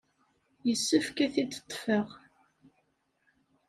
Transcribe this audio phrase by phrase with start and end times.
[0.67, 2.07] Yessefk ad t-id-ṭṭfeɣ.